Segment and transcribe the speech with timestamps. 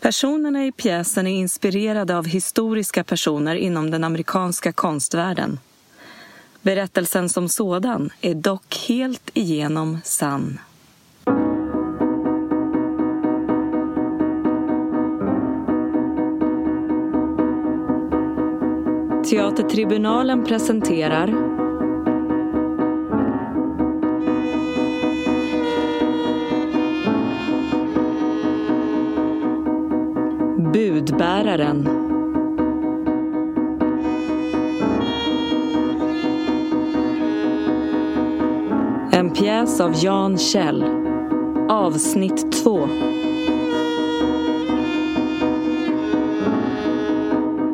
[0.00, 5.60] Personerna i pjäsen är inspirerade av historiska personer inom den amerikanska konstvärlden.
[6.62, 10.58] Berättelsen som sådan är dock helt igenom sann.
[19.30, 21.58] Teatertribunalen presenterar
[31.18, 31.88] Budbäraren
[39.12, 40.84] En pjäs av Jan Kjell.
[41.68, 42.88] Avsnitt 2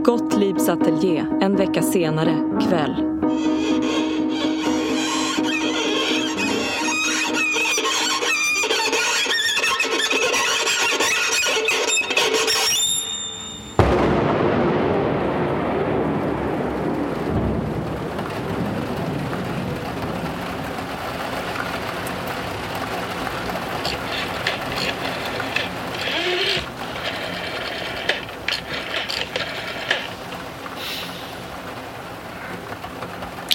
[0.04, 2.36] Gottliebs ateljé en vecka senare,
[2.68, 3.13] kväll.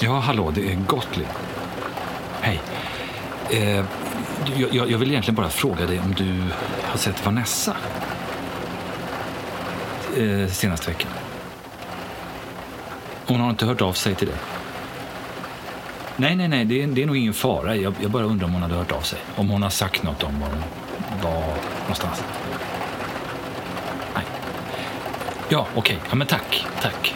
[0.02, 1.28] Ja, hallå, det är Gottlieb.
[2.40, 2.60] Hej.
[3.50, 3.84] Eh,
[4.56, 6.42] jag, jag vill egentligen bara fråga dig om du
[6.82, 7.76] har sett Vanessa
[10.16, 11.10] eh, senaste veckan.
[13.26, 14.36] Hon har inte hört av sig till dig?
[16.16, 17.76] Nej, nej, nej, det är, det är nog ingen fara.
[17.76, 19.18] Jag, jag bara undrar om hon hade hört av sig.
[19.36, 20.62] Om hon har sagt något om var hon
[21.22, 21.44] var
[21.80, 22.24] någonstans.
[24.14, 24.24] Nej.
[25.48, 25.98] Ja, okej.
[26.10, 26.66] Ja, men tack.
[26.82, 27.14] Tack.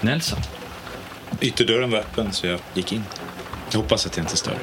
[0.00, 0.38] Nelson?
[1.40, 3.04] Ytterdörren var öppen så jag gick in.
[3.70, 4.58] Jag hoppas att jag inte stör.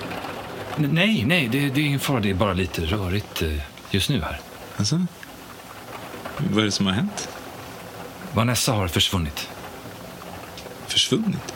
[0.77, 2.19] N- Nej, nej, det, det är ingen fara.
[2.19, 3.49] Det är bara lite rörigt eh,
[3.91, 4.39] just nu här.
[4.77, 5.05] Alltså?
[6.37, 7.29] Vad är det som har hänt?
[8.33, 9.49] Vanessa har försvunnit.
[10.87, 11.53] Försvunnit?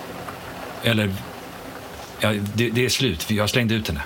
[0.83, 1.13] Eller,
[2.19, 3.31] ja, det, det är slut.
[3.31, 4.01] Jag slängde ut henne.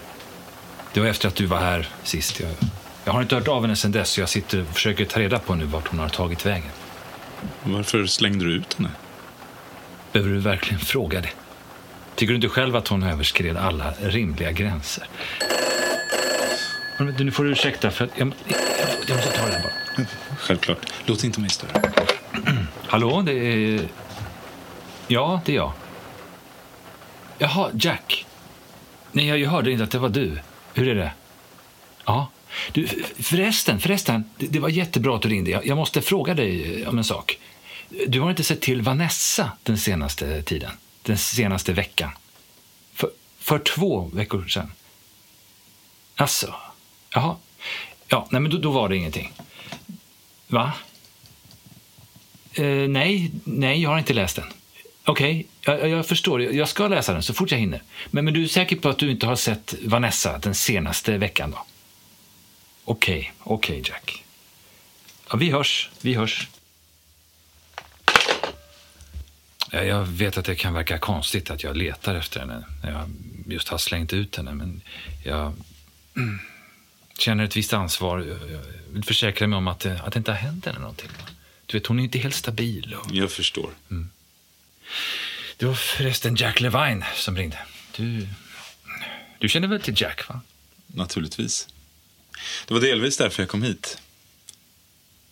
[0.94, 2.40] Det var efter att du var här sist.
[2.40, 2.50] Jag,
[3.06, 5.40] jag har inte hört av henne sedan dess så jag sitter och försöker ta reda
[5.40, 6.72] på nu vart hon har tagit vägen.
[7.64, 8.90] Varför slängde du ut henne?
[10.16, 11.30] Behöver du verkligen fråga det?
[12.16, 15.08] Tycker du inte själv att hon överskred alla rimliga gränser?
[16.98, 18.58] Men, du, nu får du ursäkta för att jag, jag,
[19.08, 20.06] jag måste ta det här bara.
[20.38, 20.78] Självklart.
[21.06, 21.82] Låt inte mig störa.
[22.88, 23.88] Hallå, det är...
[25.08, 25.72] Ja, det är jag.
[27.38, 28.26] Jaha, Jack.
[29.12, 30.40] Nej, jag, jag hörde inte att det var du.
[30.74, 31.12] Hur är det?
[32.06, 32.30] Ja.
[32.72, 32.88] Du,
[33.20, 34.24] förresten, förresten.
[34.38, 35.52] Det, det var jättebra att du ringde.
[35.52, 37.40] Jag, jag måste fråga dig eh, om en sak.
[38.08, 40.72] Du har inte sett till Vanessa den senaste tiden?
[41.02, 42.12] Den senaste veckan?
[42.94, 43.10] För,
[43.40, 44.72] för två veckor sedan?
[46.16, 46.56] Alltså,
[47.10, 47.36] Jaha.
[48.08, 49.34] Ja, nej, men då, då var det ingenting.
[50.48, 50.74] Va?
[52.54, 54.54] Eh, nej, nej, jag har inte läst den.
[55.06, 56.42] Okej, jag, jag förstår.
[56.42, 57.84] Jag ska läsa den så fort jag hinner.
[58.12, 61.52] Men, men du är säker på att du inte har sett Vanessa den senaste veckan
[61.52, 61.66] då?
[62.86, 64.24] Okej, okej Jack.
[65.30, 66.48] Ja, vi hörs, vi hörs.
[68.06, 68.14] Ja,
[69.72, 73.10] jag vet att det kan verka konstigt att jag letar efter henne jag
[73.46, 74.82] just har slängt ut henne, men
[75.24, 75.54] jag
[76.16, 76.40] mm,
[77.18, 78.20] känner ett visst ansvar.
[78.52, 78.60] Jag
[78.94, 81.10] vill försäkra mig om att det, att det inte har hänt henne någonting.
[81.66, 82.94] Du vet, hon är inte helt stabil.
[82.94, 83.16] Och...
[83.16, 83.70] Jag förstår.
[85.58, 87.60] Det var förresten Jack Levine som ringde.
[87.96, 88.28] Du,
[89.40, 90.42] du känner väl till Jack, va?
[90.88, 91.68] Naturligtvis.
[92.68, 94.02] Det var delvis därför jag kom hit.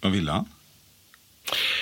[0.01, 0.45] Vad ville han?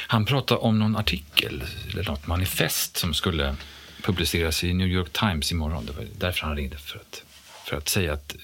[0.08, 3.56] Han pratade om någon artikel, eller något manifest som skulle
[4.04, 5.86] publiceras i New York Times imorgon.
[5.86, 6.78] Det var därför han ringde.
[6.78, 7.24] För att,
[7.66, 8.36] för att, säga, att,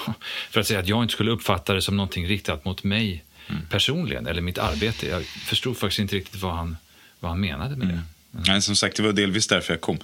[0.50, 3.24] för att säga att jag inte skulle uppfatta det som någonting riktat mot mig
[3.70, 5.06] personligen, eller mitt arbete.
[5.06, 6.76] Jag förstod faktiskt inte riktigt vad han,
[7.20, 8.02] vad han menade med det.
[8.30, 9.98] Nej, som sagt, det var delvis därför jag kom.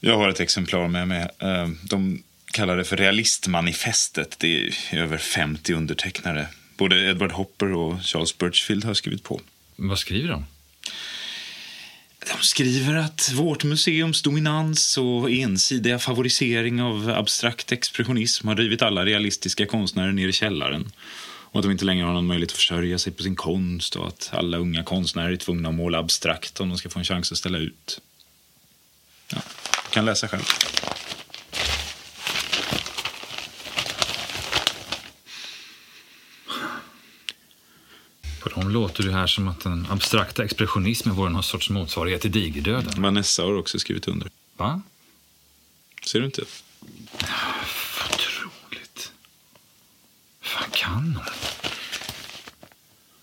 [0.00, 1.28] Jag har ett exemplar med mig.
[1.38, 2.22] Eh, De
[2.52, 4.38] kallar det för realistmanifestet.
[4.38, 6.46] Det är över 50 undertecknare.
[6.76, 9.40] Både Edward Hopper och Charles Birchfield har skrivit på.
[9.76, 10.44] Vad skriver de?
[12.18, 19.04] De skriver att vårt museums dominans och ensidiga favorisering av abstrakt expressionism har drivit alla
[19.04, 20.92] realistiska konstnärer ner i källaren.
[21.56, 24.06] Och att de inte längre har någon möjlighet att försörja sig på sin konst och
[24.06, 27.32] att alla unga konstnärer är tvungna att måla abstrakt om de ska få en chans
[27.32, 28.00] att ställa ut.
[29.32, 29.38] Ja,
[29.84, 30.44] du kan läsa själv.
[38.46, 42.32] På dem låter det här som att den abstrakta expressionismen vore någon sorts motsvarighet till
[42.32, 43.02] digerdöden.
[43.02, 44.30] Vanessa har också skrivit under.
[44.56, 44.82] Va?
[46.06, 46.44] Ser du inte?
[50.54, 51.18] Vad kan hon?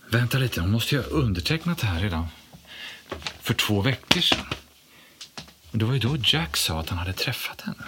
[0.09, 2.27] Vänta lite, hon måste ju ha undertecknat det här redan
[3.41, 4.45] för två veckor sedan.
[5.71, 7.85] Och det var ju då Jack sa att han hade träffat henne.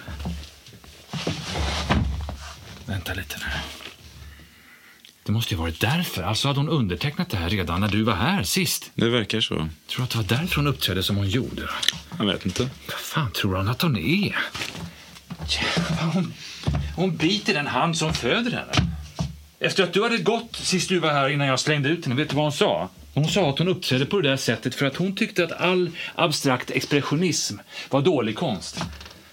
[2.86, 3.75] Vänta lite nu.
[5.26, 6.22] Det måste ju varit därför.
[6.22, 8.90] Alltså hade hon undertecknat det här redan när du var här sist.
[8.94, 9.54] Det verkar så.
[9.54, 11.62] Tror du att det var därför hon uppträdde som hon gjorde?
[12.18, 12.62] Jag vet inte.
[12.62, 14.36] Vad fan tror han att hon är?
[16.12, 16.34] Hon,
[16.96, 18.92] hon biter den hand som föder henne.
[19.60, 22.28] Efter att du hade gått sist du var här innan jag slängde ut henne, vet
[22.30, 22.88] du vad hon sa?
[23.14, 25.90] Hon sa att hon uppträdde på det där sättet för att hon tyckte att all
[26.14, 27.58] abstrakt expressionism
[27.90, 28.80] var dålig konst.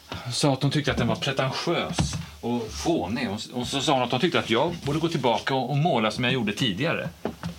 [0.10, 2.14] Hon sa att hon tyckte att den var pretentiös
[2.44, 3.30] och fånig.
[3.30, 5.78] Och och så sa hon att hon tyckte att jag borde gå tillbaka och och
[5.78, 7.10] måla som jag gjorde tidigare.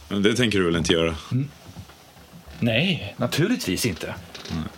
[0.08, 1.14] Men det tänker du väl inte göra?
[2.60, 4.14] Nej, naturligtvis inte.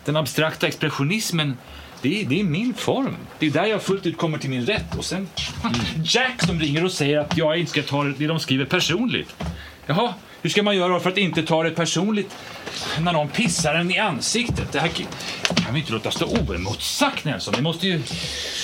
[0.05, 1.56] Den abstrakta expressionismen,
[2.03, 3.17] det är, det är min form.
[3.38, 4.94] Det är där jag fullt ut kommer till min rätt.
[4.99, 5.29] Och sen
[6.05, 9.37] Jack som ringer och säger att jag inte ska ta det de skriver personligt.
[9.87, 10.14] Jaha,
[10.46, 12.37] hur ska man göra för att inte ta det personligt
[13.00, 14.72] när någon pissar en i ansiktet?
[14.72, 15.06] Det här kan-
[15.75, 17.54] vi inte låta stå oemotsagt, Nelson.
[17.56, 18.02] Vi måste ju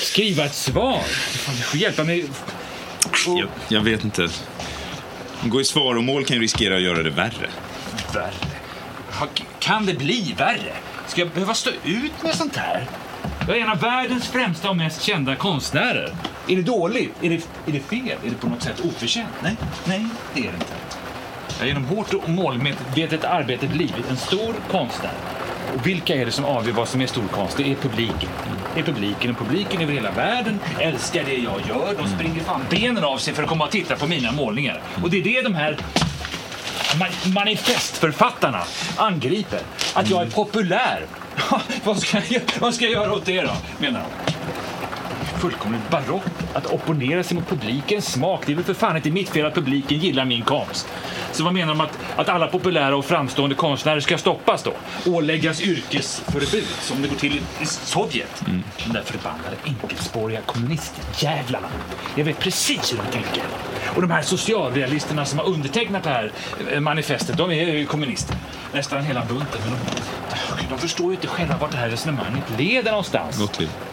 [0.03, 1.01] skriva ett svar.
[1.33, 2.25] Du får hjälpa mig.
[3.27, 4.29] Och- Jag, jag vet inte.
[5.45, 7.49] Gå i svaromål kan ju riskera att göra det värre.
[8.15, 8.33] Värre?
[9.59, 10.73] Kan det bli värre?
[11.07, 12.87] Ska jag behöva stå ut med sånt här?
[13.49, 16.15] Jag är en av världens främsta och mest kända konstnärer.
[16.49, 17.13] Är det dåligt?
[17.23, 17.35] Är det,
[17.67, 18.17] är det fel?
[18.25, 19.29] Är det på något sätt oförtjänt?
[19.43, 20.73] Nej, nej, det är det inte.
[21.63, 25.13] Har genom hårt och målmedvetet arbete blivit en stor konstnär.
[25.75, 27.57] Och vilka är det som avgör vad som är stor konst?
[27.57, 28.29] Det är publiken.
[28.75, 31.95] Det är publiken och publiken över hela världen älskar det jag gör.
[31.99, 34.83] De springer fan benen av sig för att komma och titta på mina målningar.
[35.03, 35.77] Och det är det de här
[36.95, 38.63] ma- manifestförfattarna
[38.97, 39.61] angriper.
[39.95, 41.07] Att jag är populär.
[41.85, 44.33] vad, ska jag, vad ska jag göra åt det då, menar de.
[45.41, 48.43] Fullkomligt barockt att opponera sig mot publikens smak.
[48.47, 50.89] Det är väl för fan inte mitt fel att publiken gillar min konst.
[51.33, 54.73] Så vad menar de att, att alla populära och framstående konstnärer ska stoppas då?
[55.07, 58.43] Åläggas yrkesförbud som det går till i, Sovjet?
[58.87, 61.69] De där förbannade enkelspåriga kommunistjävlarna.
[62.15, 63.43] Jag vet precis hur de tänker.
[63.95, 66.33] Och de här socialrealisterna som har undertecknat det här
[66.73, 68.37] eh, manifestet, de är ju kommunister.
[68.73, 69.61] Nästan hela bunten.
[69.65, 69.73] Men
[70.59, 73.71] de, de förstår ju inte själva vart det här resonemanget leder någonstans Gottlieb.
[73.71, 73.92] till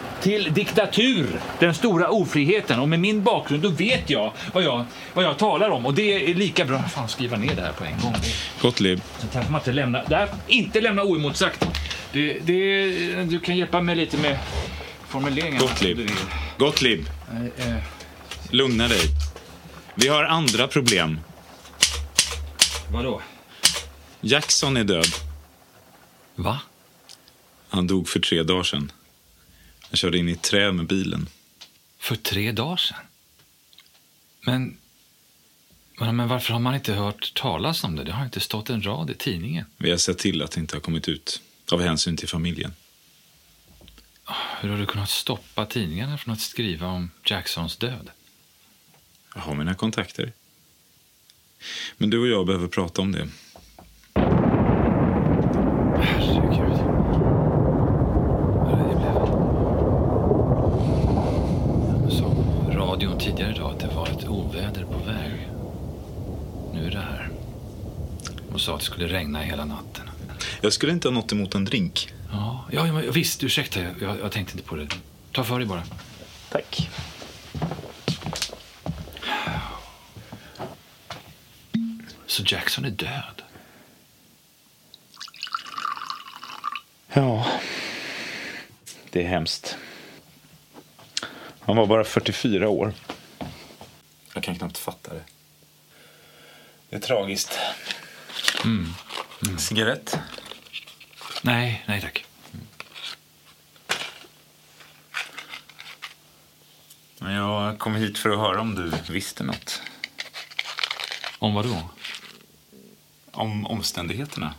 [0.50, 2.80] diktatur, den stora ofriheten.
[2.80, 5.86] Och med min bakgrund då vet jag vad jag, vad jag talar om.
[5.86, 8.16] Och det är lika bra att fan skriva ner det här på en gång.
[8.62, 9.02] Gottlieb.
[9.20, 11.66] Sånt här får man inte lämna, det här, inte lämna oemotsagt.
[12.12, 12.84] Det, det,
[13.24, 14.40] du kan hjälpa mig lite med
[15.08, 15.60] formuleringarna.
[15.60, 16.10] Gottlieb.
[16.58, 17.06] Gottlieb.
[17.32, 17.84] Eh, eh,
[18.50, 19.02] Lugna dig.
[19.96, 21.20] Vi har andra problem.
[22.92, 23.22] vadå?
[24.22, 25.08] Jackson är död.
[26.36, 26.60] Va?
[27.70, 28.92] Han dog för tre dagar sedan.
[29.90, 31.30] Han körde in i ett träd med bilen.
[31.98, 32.98] För tre dagar sedan?
[34.42, 34.78] Men,
[36.00, 38.04] men, men varför har man inte hört talas om det?
[38.04, 39.66] Det har inte stått en rad i tidningen.
[39.78, 41.42] Vi har sett till att det inte har kommit ut.
[41.72, 42.74] Av hänsyn till familjen.
[44.62, 48.10] Hur har du kunnat stoppa tidningarna från att skriva om Jacksons död?
[49.36, 50.34] Jag har mina kontakter.
[51.98, 53.28] Men du och jag behöver prata om det.
[56.02, 56.78] Herregud.
[58.66, 59.16] Vad det blev.
[62.04, 65.50] Jag sa på radion tidigare idag att det var ett oväder på väg.
[66.74, 67.30] Nu är det här.
[68.60, 70.10] Och sa att det skulle regna hela natten.
[70.62, 72.14] Jag skulle inte ha något emot en drink.
[72.32, 73.44] Ja, ja visst.
[73.44, 74.88] Ursäkta, jag, jag, jag tänkte inte på det.
[75.32, 75.84] Ta för dig bara.
[76.50, 76.90] Tack.
[82.26, 83.42] Så Jackson är död?
[87.14, 87.46] Ja,
[89.10, 89.78] det är hemskt.
[91.60, 92.94] Han var bara 44 år.
[94.34, 95.24] Jag kan knappt fatta det.
[96.90, 97.60] Det är tragiskt.
[99.58, 100.20] Cigarett?
[101.42, 102.26] Nej, nej tack.
[107.20, 109.82] Jag kom hit för att höra om du visste något.
[111.40, 111.90] Om vad då?
[113.32, 114.54] Om omständigheterna.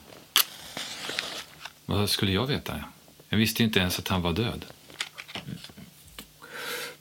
[1.86, 2.84] Vad skulle jag veta?
[3.28, 4.64] Jag visste inte ens att han var död.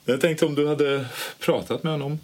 [0.06, 1.06] Jag tänkte om du hade
[1.40, 2.20] pratat med honom.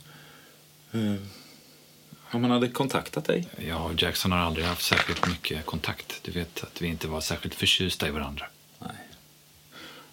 [2.31, 3.47] Om han hade kontaktat dig.
[3.73, 6.19] Och Jackson har aldrig haft särskilt mycket kontakt.
[6.23, 8.45] Du vet att vi inte var särskilt förtjusta i varandra.
[8.79, 8.95] Nej.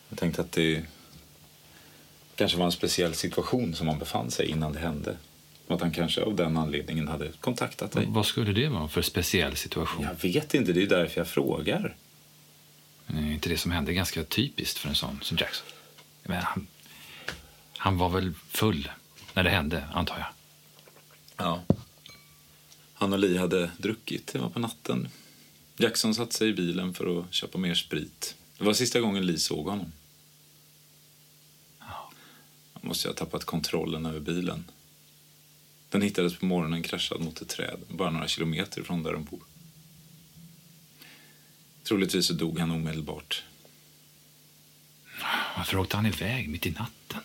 [0.09, 0.85] Jag tänkte att det
[2.37, 5.17] kanske var en speciell situation som han befann sig i innan det hände.
[5.67, 8.07] Och att han kanske av den anledningen hade kontaktat dig.
[8.09, 10.05] Vad skulle det vara för speciell situation?
[10.05, 11.97] Jag vet inte, det är därför jag frågar.
[13.07, 15.67] Är inte det som hände ganska typiskt för en sån som Jackson?
[16.23, 16.67] Men han,
[17.77, 18.91] han var väl full
[19.35, 20.27] när det hände, antar jag.
[21.37, 21.63] Ja.
[23.11, 25.09] Lee hade druckit, det var på natten.
[25.77, 28.37] Jackson satte sig i bilen för att köpa mer sprit.
[28.59, 29.93] Det var sista gången Lee såg honom.
[32.73, 34.65] Han måste ha tappat kontrollen över bilen.
[35.89, 39.43] Den hittades på morgonen kraschad mot ett träd, bara några kilometer från där de bor.
[41.83, 43.43] Troligtvis så dog han omedelbart.
[45.57, 47.21] Varför åkte han iväg mitt i natten?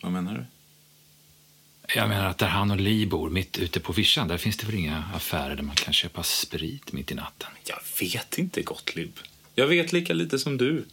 [0.00, 0.44] Vad menar du?
[1.98, 4.66] Jag menar att där han och Lee bor, mitt ute på vischan, där finns det
[4.66, 7.50] väl inga affärer där man kan köpa sprit mitt i natten?
[7.64, 9.18] Jag vet inte, Gottlieb.
[9.54, 10.84] Jag vet lika lite som du.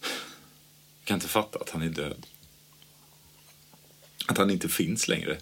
[0.00, 2.26] Jag kan inte fatta att han är död.
[4.26, 5.38] Att han inte finns längre.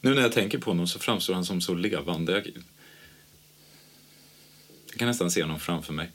[0.00, 2.32] Nu när jag tänker på honom så framstår han som så levande.
[2.32, 2.46] Jag,
[4.86, 6.10] jag kan nästan se honom framför mig.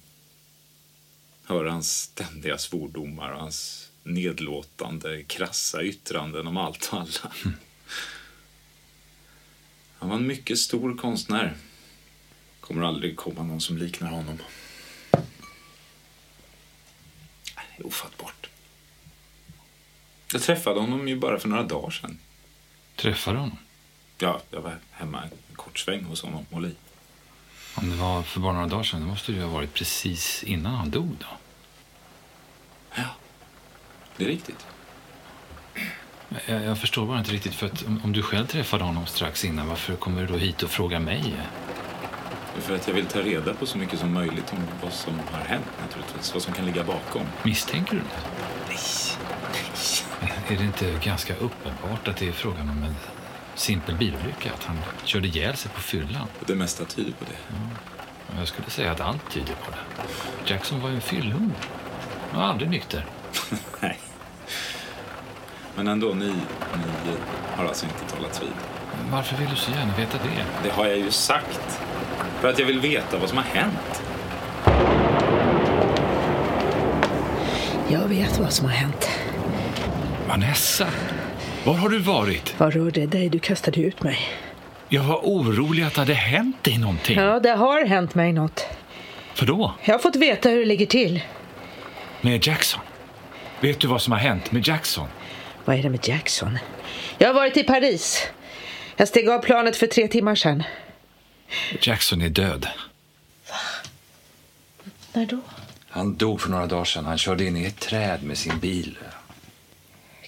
[1.43, 7.33] Höra hans ständiga svordomar och hans nedlåtande, krassa yttranden om allt och alla.
[9.97, 11.57] Han var en mycket stor konstnär.
[12.59, 14.37] Kommer aldrig komma någon som liknar honom.
[17.77, 18.49] Det är ofattbart.
[20.33, 22.19] Jag träffade honom ju bara för några dagar sedan.
[22.95, 23.57] Träffade honom?
[24.17, 26.75] Ja, jag var hemma en kort sväng hos honom och Li.
[27.75, 30.75] Om det var för bara några dagar sedan, det måste ju ha varit precis innan
[30.75, 31.37] han dog då.
[32.95, 33.15] Ja,
[34.17, 34.65] det är riktigt.
[36.45, 39.45] Jag, jag förstår bara inte riktigt, för att om, om du själv träffade honom strax
[39.45, 41.35] innan, varför kommer du då hit och frågar mig?
[42.59, 45.45] För att jag vill ta reda på så mycket som möjligt om vad som har
[45.45, 46.33] hänt naturligtvis.
[46.33, 47.21] Vad som kan ligga bakom.
[47.43, 48.75] Misstänker du det?
[50.21, 52.95] Nej, Är det inte ganska uppenbart att det är frågan om en
[53.55, 54.53] simpel bilolycka?
[54.53, 56.27] Att han körde ihjäl sig på fyllan?
[56.45, 58.37] Det mesta tyder på det.
[58.37, 60.07] Jag skulle säga att allt tyder på det.
[60.51, 61.51] Jackson var ju en fyllhund.
[62.31, 63.05] Han var aldrig nykter.
[63.79, 63.99] Nej.
[65.75, 67.13] Men ändå, ni, ni
[67.55, 68.49] har alltså inte talats vid.
[69.11, 70.45] Varför vill du så gärna veta det?
[70.63, 71.79] Det har jag ju sagt.
[72.39, 74.01] För att jag vill veta vad som har hänt.
[77.87, 79.09] Jag vet vad som har hänt.
[80.27, 80.87] Vanessa,
[81.65, 82.55] var har du varit?
[82.59, 83.29] Vad rör det dig?
[83.29, 84.19] Du kastade ut mig.
[84.89, 87.19] Jag var orolig att det hade hänt dig någonting.
[87.19, 88.65] Ja, det har hänt mig något.
[89.33, 89.73] För då?
[89.83, 91.21] Jag har fått veta hur det ligger till.
[92.21, 92.81] Med Jackson?
[93.65, 95.07] Vet du vad som har hänt med Jackson?
[95.65, 96.57] Vad är det med Jackson?
[97.17, 98.27] Jag har varit i Paris.
[98.95, 100.63] Jag steg av planet för tre timmar sedan.
[101.81, 102.67] Jackson är död.
[105.13, 105.39] När då?
[105.89, 107.05] Han dog för några dagar sedan.
[107.05, 108.97] Han körde in i ett träd med sin bil.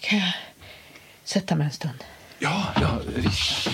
[0.01, 0.33] Kan jag
[1.23, 2.03] sätta mig en stund?
[2.39, 3.69] Ja, ja, visst.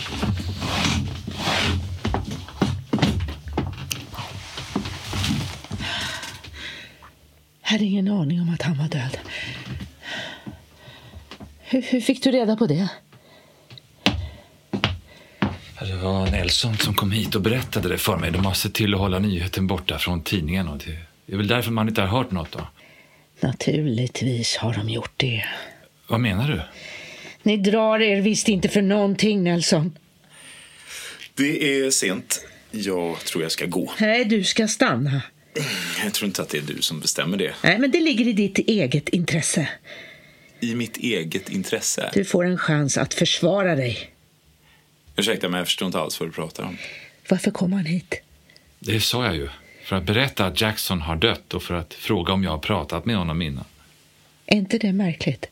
[7.73, 9.17] Hade ingen aning om att han var död.
[11.59, 12.89] Hur, hur fick du reda på det?
[15.79, 18.31] Det var Nelson som kom hit och berättade det för mig.
[18.31, 20.67] De har sett till att hålla nyheten borta från tidningen.
[20.67, 22.67] Och det är väl därför man inte har hört något då.
[23.39, 25.45] Naturligtvis har de gjort det.
[26.07, 26.61] Vad menar du?
[27.43, 29.97] Ni drar er visst inte för någonting, Nelson.
[31.33, 32.45] Det är sent.
[32.71, 33.93] Jag tror jag ska gå.
[33.99, 35.21] Nej, du ska stanna.
[36.03, 37.53] Jag tror inte att det är du som bestämmer det.
[37.63, 39.69] Nej, men det ligger i ditt eget intresse.
[40.59, 42.09] I mitt eget intresse.
[42.13, 44.09] Du får en chans att försvara dig.
[45.15, 46.77] Ursäkta, men jag förstår inte alls vad du pratar om.
[47.29, 48.15] Varför kom han hit?
[48.79, 49.49] Det sa jag ju.
[49.83, 53.05] För att berätta att Jackson har dött och för att fråga om jag har pratat
[53.05, 53.65] med honom innan.
[54.45, 55.45] Är inte det märkligt?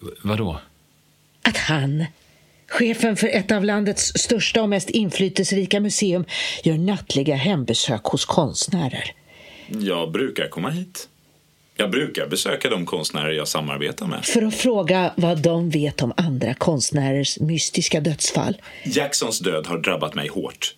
[0.00, 0.60] V- vadå?
[1.42, 2.04] Att han,
[2.68, 6.24] chefen för ett av landets största och mest inflytelserika museum,
[6.64, 9.12] gör nattliga hembesök hos konstnärer.
[9.68, 11.08] Jag brukar komma hit.
[11.76, 14.24] Jag brukar besöka de konstnärer jag samarbetar med.
[14.24, 18.56] För att fråga vad de vet om andra konstnärers mystiska dödsfall.
[18.84, 20.74] Jacksons död har drabbat mig hårt.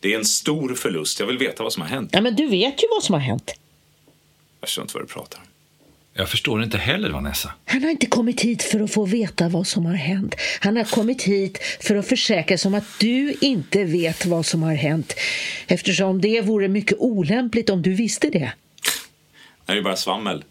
[0.00, 1.20] Det är en stor förlust.
[1.20, 2.10] Jag vill veta vad som har hänt.
[2.12, 3.54] Ja, men du vet ju vad som har hänt.
[4.60, 5.44] Jag förstår inte vad du pratar om.
[6.14, 7.52] Jag förstår inte heller, Vanessa.
[7.64, 10.34] Han har inte kommit hit för att få veta vad som har hänt.
[10.60, 14.62] Han har kommit hit för att försäkra sig om att du inte vet vad som
[14.62, 15.14] har hänt.
[15.66, 18.52] Eftersom det vore mycket olämpligt om du visste det.
[19.66, 20.44] Det är ju bara svammel.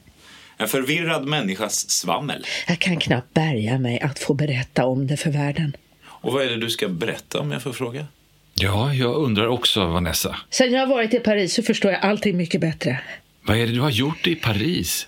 [0.57, 2.45] En förvirrad människas svammel.
[2.67, 5.75] Jag kan knappt bärga mig att få berätta om det för världen.
[6.05, 8.05] Och vad är det du ska berätta om jag får fråga?
[8.53, 10.35] Ja, jag undrar också, Vanessa.
[10.49, 12.99] Sen jag har varit i Paris så förstår jag allting mycket bättre.
[13.41, 15.07] Vad är det du har gjort i Paris?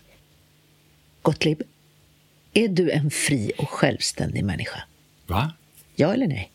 [1.22, 1.62] Gottlieb,
[2.54, 4.84] är du en fri och självständig människa?
[5.28, 5.52] Va?
[5.96, 6.52] Ja eller nej?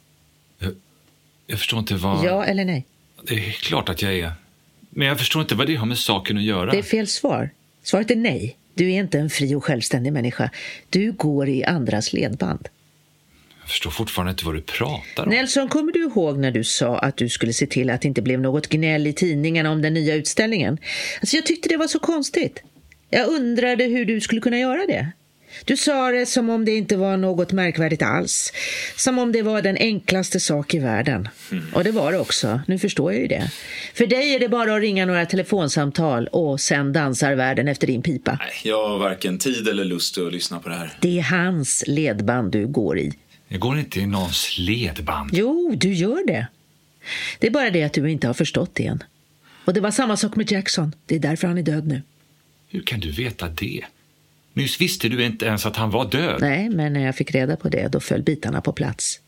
[1.46, 2.25] Jag förstår inte vad...
[2.25, 2.85] Ja eller nej?
[3.23, 4.32] Det är klart att jag är.
[4.90, 6.70] Men jag förstår inte vad det har med saken att göra.
[6.70, 7.50] Det är fel svar.
[7.82, 8.56] Svaret är nej.
[8.75, 10.50] Du är inte en fri och självständig människa.
[10.90, 12.68] Du går i andras ledband.
[13.61, 15.28] Jag förstår fortfarande inte vad du pratar om.
[15.28, 18.23] Nelson, kommer du ihåg när du sa att du skulle se till att det inte
[18.23, 20.78] blev något gnäll i tidningarna om den nya utställningen?
[21.20, 22.62] Alltså, jag tyckte det var så konstigt.
[23.10, 25.12] Jag undrade hur du skulle kunna göra det.
[25.64, 28.52] Du sa det som om det inte var något märkvärdigt alls.
[28.96, 31.28] Som om det var den enklaste sak i världen.
[31.75, 32.60] Och det var det också.
[32.66, 33.50] Nu förstår jag ju det.
[33.94, 38.02] För dig är det bara att ringa några telefonsamtal och sen dansar världen efter din
[38.02, 38.38] pipa.
[38.40, 40.92] Nej, jag har varken tid eller lust att lyssna på det här.
[41.00, 43.12] Det är hans ledband du går i.
[43.48, 45.30] Jag går inte i någons ledband.
[45.32, 46.46] Jo, du gör det.
[47.38, 49.02] Det är bara det att du inte har förstått det än.
[49.64, 50.94] Och det var samma sak med Jackson.
[51.06, 52.02] Det är därför han är död nu.
[52.68, 53.85] Hur kan du veta det?
[54.52, 56.37] Nyss visste du inte ens att han var död.
[56.40, 59.20] Nej, men när jag fick reda på det, då föll bitarna på plats.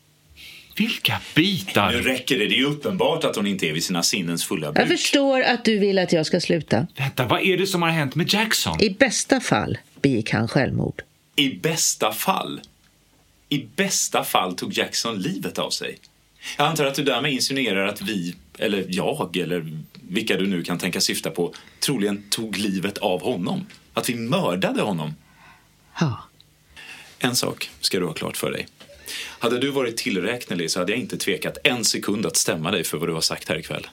[0.77, 1.91] Vilka bitar?
[1.91, 2.47] Nu räcker det.
[2.47, 4.87] Det är uppenbart att hon inte är vid sina sinnens fulla Jag bruk.
[4.87, 6.87] förstår att du vill att jag ska sluta.
[6.97, 8.81] Vänta, vad är det som har hänt med Jackson?
[8.83, 11.01] I bästa fall begick han självmord.
[11.35, 12.61] I bästa fall.
[13.49, 15.97] I bästa fall tog Jackson livet av sig.
[16.57, 19.77] Jag antar att du därmed insinuerar att vi, eller jag, eller
[20.09, 23.65] vilka du nu kan tänka syfta på, troligen tog livet av honom.
[23.93, 25.13] Att vi mördade honom.
[25.99, 26.23] Ja.
[27.19, 28.67] En sak ska du ha klart för dig.
[29.39, 32.97] Hade du varit tillräknelig så hade jag inte tvekat en sekund att stämma dig för
[32.97, 33.87] vad du har sagt här ikväll.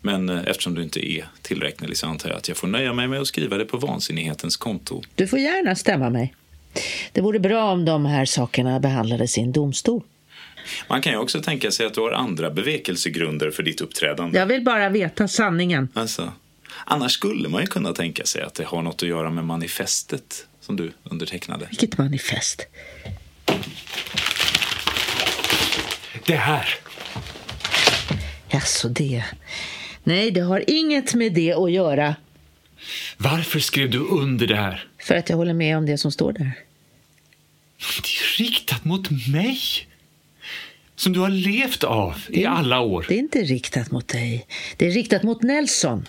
[0.00, 3.08] Men eh, eftersom du inte är tillräknelig så antar jag att jag får nöja mig
[3.08, 5.02] med att skriva det på vansinnighetens konto.
[5.14, 6.34] Du får gärna stämma mig.
[7.12, 10.02] Det vore bra om de här sakerna behandlades i en domstol.
[10.88, 14.38] Man kan ju också tänka sig att du har andra bevekelsegrunder för ditt uppträdande.
[14.38, 15.88] Jag vill bara veta sanningen.
[15.94, 16.32] Alltså,
[16.84, 20.46] annars skulle man ju kunna tänka sig att det har något att göra med manifestet
[20.60, 21.66] som du undertecknade.
[21.70, 22.66] Vilket manifest.
[26.26, 26.74] Det här.
[28.48, 29.24] Jaså, det...
[30.04, 32.14] Nej, det har inget med det att göra.
[33.16, 34.88] Varför skrev du under det här?
[34.98, 36.52] För att jag håller med om det som står där.
[37.78, 39.60] Det är riktat mot mig.
[40.98, 43.06] Som du har levt av i alla år.
[43.08, 44.46] Det är inte riktat mot dig.
[44.76, 46.06] Det är riktat mot Nelson.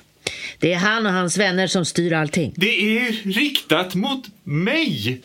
[0.59, 2.53] Det är han och hans vänner som styr allting.
[2.55, 5.21] Det är riktat mot mig.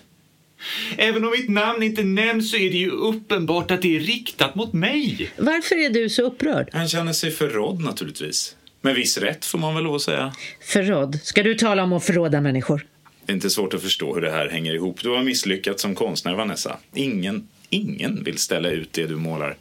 [0.97, 4.55] Även om mitt namn inte nämns så är det ju uppenbart att det är riktat
[4.55, 5.31] mot mig.
[5.39, 6.69] Varför är du så upprörd?
[6.73, 8.57] Han känner sig förrådd naturligtvis.
[8.81, 10.35] Med viss rätt får man väl lov att säga.
[10.63, 11.19] Förrådd?
[11.23, 12.87] Ska du tala om att förråda människor?
[13.27, 15.03] Det är inte svårt att förstå hur det här hänger ihop.
[15.03, 16.79] Du har misslyckats som konstnär, Vanessa.
[16.95, 19.57] Ingen, ingen vill ställa ut det du målar.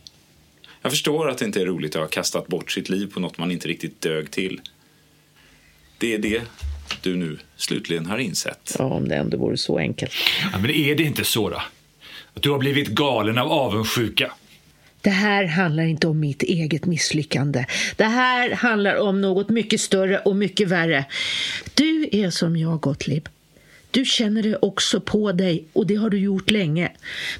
[0.81, 3.37] Jag förstår att det inte är roligt att ha kastat bort sitt liv på något
[3.37, 4.61] man inte riktigt dög till.
[5.97, 6.41] Det är det
[7.01, 8.75] du nu slutligen har insett.
[8.79, 10.11] Ja, om det ändå vore så enkelt.
[10.51, 11.61] Ja, men är det inte så då?
[12.33, 14.31] Att du har blivit galen av avundsjuka?
[15.01, 17.65] Det här handlar inte om mitt eget misslyckande.
[17.95, 21.05] Det här handlar om något mycket större och mycket värre.
[21.73, 23.29] Du är som jag, Gottlieb.
[23.93, 26.91] Du känner det också på dig och det har du gjort länge.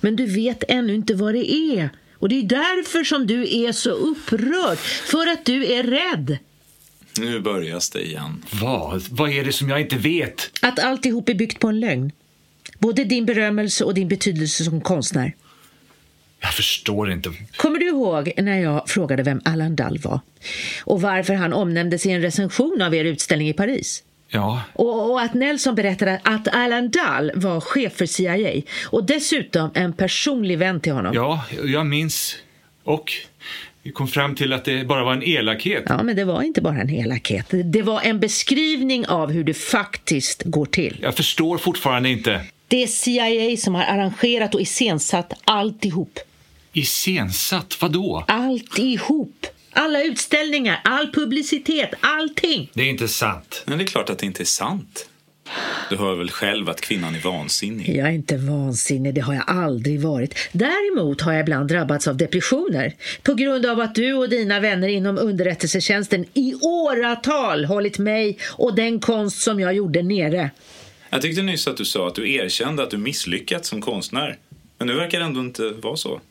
[0.01, 1.89] Men du vet ännu inte vad det är.
[2.13, 4.77] Och det är därför som du är så upprörd.
[4.77, 6.37] För att du är rädd.
[7.19, 8.45] Nu börjas det igen.
[8.61, 9.03] Vad?
[9.09, 10.51] Vad är det som jag inte vet?
[10.61, 12.11] Att alltihop är byggt på en lögn.
[12.79, 15.35] Både din berömmelse och din betydelse som konstnär.
[16.39, 17.31] Jag förstår inte.
[17.57, 20.19] Kommer du ihåg när jag frågade vem Allan Dall var?
[20.83, 24.03] Och varför han omnämndes i en recension av er utställning i Paris?
[24.33, 29.71] Ja, Och, och att Nelson berättade att Alan Dall var chef för CIA och dessutom
[29.73, 31.13] en personlig vän till honom.
[31.15, 32.35] ja, jag minns.
[32.83, 33.11] Och
[33.83, 35.83] vi kom fram till att det bara var en elakhet.
[35.87, 37.45] Ja, men det var inte bara en elakhet.
[37.63, 40.99] Det var en beskrivning av hur det faktiskt går till.
[41.01, 42.41] Jag förstår fortfarande inte.
[42.67, 46.19] Det är CIA som har arrangerat och iscensatt alltihop.
[46.73, 47.77] Iscensatt?
[47.81, 48.23] Vadå?
[48.27, 49.45] Alltihop!
[49.73, 52.69] Alla utställningar, all publicitet, allting.
[52.73, 53.63] Det är inte sant.
[53.65, 55.09] Men det är klart att det inte är sant.
[55.89, 57.97] Du hör väl själv att kvinnan är vansinnig?
[57.97, 60.35] Jag är inte vansinnig, det har jag aldrig varit.
[60.51, 64.87] Däremot har jag ibland drabbats av depressioner på grund av att du och dina vänner
[64.87, 70.51] inom underrättelsetjänsten i åratal hållit mig och den konst som jag gjorde nere.
[71.09, 74.37] Jag tyckte nyss att du sa att du erkände att du misslyckats som konstnär.
[74.77, 76.21] Men nu verkar det ändå inte vara så.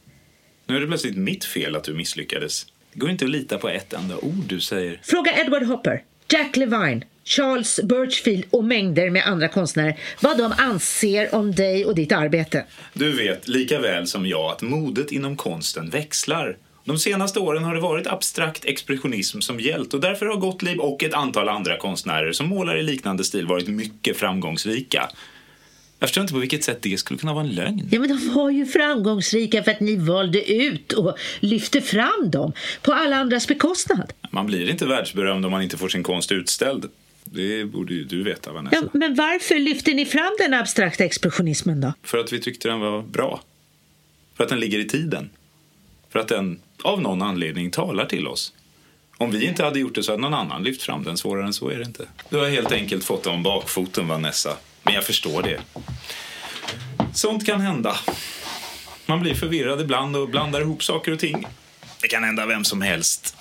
[0.66, 2.66] Nu är det plötsligt mitt fel att du misslyckades.
[2.92, 5.00] Det går inte att lita på ett enda ord du säger.
[5.02, 11.34] Fråga Edward Hopper, Jack Levine, Charles Birchfield och mängder med andra konstnärer vad de anser
[11.34, 12.64] om dig och ditt arbete.
[12.94, 16.56] Du vet lika väl som jag att modet inom konsten växlar.
[16.84, 21.02] De senaste åren har det varit abstrakt expressionism som gällt och därför har Gottlieb och
[21.02, 25.08] ett antal andra konstnärer som målar i liknande stil varit mycket framgångsrika.
[26.02, 27.88] Jag förstår inte på vilket sätt det skulle kunna vara en lögn.
[27.90, 32.52] Ja, men de var ju framgångsrika för att ni valde ut och lyfte fram dem
[32.82, 34.12] på alla andras bekostnad.
[34.30, 36.88] Man blir inte världsberömd om man inte får sin konst utställd.
[37.24, 38.76] Det borde ju du veta, Vanessa.
[38.76, 41.92] Ja, men varför lyfter ni fram den abstrakta expressionismen då?
[42.02, 43.40] För att vi tyckte den var bra.
[44.36, 45.30] För att den ligger i tiden.
[46.10, 48.52] För att den av någon anledning talar till oss.
[49.16, 51.16] Om vi inte hade gjort det så hade någon annan lyft fram den.
[51.16, 52.04] Svårare än så är det inte.
[52.30, 54.56] Du har helt enkelt fått om bakfoten, Vanessa.
[54.82, 55.60] Men jag förstår det.
[57.12, 57.96] Sånt kan hända.
[59.06, 61.46] Man blir förvirrad ibland och blandar ihop saker och ting.
[62.00, 63.36] Det kan hända vem som helst.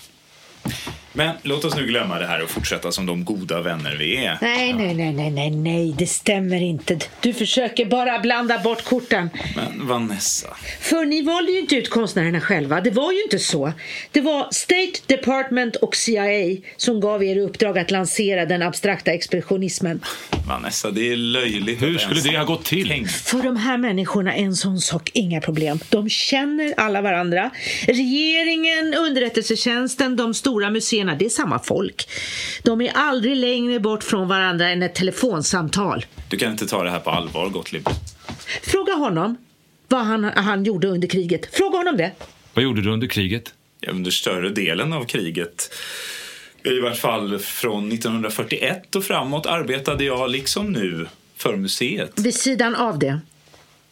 [1.13, 4.37] Men låt oss nu glömma det här och fortsätta som de goda vänner vi är.
[4.41, 6.99] Nej, nej, nej, nej, nej, nej, det stämmer inte.
[7.21, 9.29] Du försöker bara blanda bort korten.
[9.55, 10.47] Men Vanessa.
[10.79, 12.81] För ni valde ju inte ut konstnärerna själva.
[12.81, 13.73] Det var ju inte så.
[14.11, 20.01] Det var State Department och CIA som gav er uppdrag att lansera den abstrakta expressionismen.
[20.47, 21.81] Vanessa, det är löjligt.
[21.81, 23.07] Hur skulle det ha gått till?
[23.07, 25.79] För de här människorna är en sån sak inga problem.
[25.89, 27.51] De känner alla varandra.
[27.87, 32.09] Regeringen, underrättelsetjänsten, de stora museerna, det är samma folk.
[32.63, 36.05] De är aldrig längre bort från varandra än ett telefonsamtal.
[36.29, 37.89] Du kan inte ta det här på allvar, Gottlieb.
[38.63, 39.37] Fråga honom
[39.87, 41.55] vad han, han gjorde under kriget.
[41.55, 42.11] Fråga honom det.
[42.53, 43.53] Vad gjorde du under kriget?
[43.79, 45.73] Ja, Under större delen av kriget,
[46.63, 52.19] i vart fall från 1941 och framåt, arbetade jag liksom nu för museet.
[52.19, 53.19] Vid sidan av det.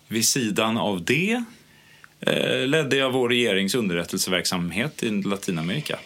[0.08, 1.44] Vid sidan av det
[2.20, 6.00] eh, ledde jag vår regerings underrättelseverksamhet i Latinamerika.